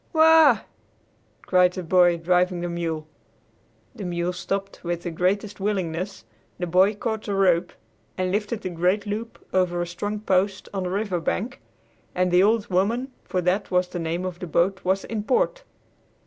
"Whoa!" 0.13 0.61
cried 1.43 1.73
the 1.73 1.83
boy 1.83 2.17
driving 2.17 2.61
the 2.61 2.69
mule. 2.69 3.05
The 3.93 4.03
mule 4.03 4.33
stopped 4.33 4.83
with 4.83 5.03
the 5.03 5.11
greatest 5.11 5.59
willingness, 5.59 6.25
the 6.57 6.65
boy 6.65 6.95
caught 6.95 7.21
the 7.25 7.35
rope 7.35 7.71
and 8.17 8.31
lifted 8.31 8.61
the 8.61 8.71
great 8.71 9.05
loop 9.05 9.37
over 9.53 9.79
a 9.79 9.85
strong 9.85 10.19
post 10.19 10.67
on 10.73 10.81
the 10.85 10.89
river 10.89 11.19
bank, 11.19 11.61
and 12.15 12.31
the 12.31 12.41
"Old 12.41 12.65
Woman" 12.67 13.11
for 13.25 13.41
that 13.41 13.69
was 13.69 13.89
the 13.89 13.99
name 13.99 14.25
of 14.25 14.39
the 14.39 14.47
boat 14.47 14.83
was 14.83 15.03
in 15.05 15.21
port. 15.21 15.61